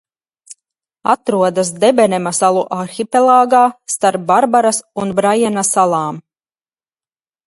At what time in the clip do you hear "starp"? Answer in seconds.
3.97-4.23